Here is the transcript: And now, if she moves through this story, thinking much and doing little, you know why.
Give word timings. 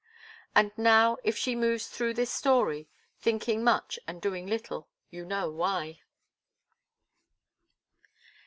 And 0.55 0.71
now, 0.77 1.17
if 1.23 1.37
she 1.37 1.53
moves 1.55 1.85
through 1.85 2.15
this 2.15 2.31
story, 2.33 2.89
thinking 3.19 3.63
much 3.63 3.99
and 4.07 4.19
doing 4.19 4.47
little, 4.47 4.89
you 5.11 5.23
know 5.25 5.51
why. 5.51 5.99